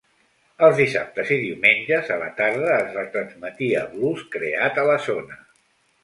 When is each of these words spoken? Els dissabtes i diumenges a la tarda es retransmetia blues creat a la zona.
Els 0.67 0.77
dissabtes 0.83 1.27
i 1.33 1.35
diumenges 1.41 2.09
a 2.15 2.17
la 2.21 2.29
tarda 2.39 2.71
es 2.77 2.95
retransmetia 2.99 3.83
blues 3.91 4.23
creat 4.37 4.81
a 4.85 4.87
la 4.89 4.97
zona. 5.09 5.39